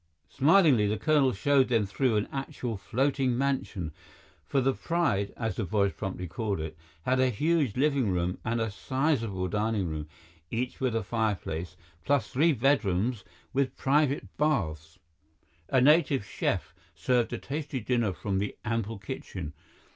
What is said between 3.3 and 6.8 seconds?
mansion, for the Pride, as the boys promptly called it,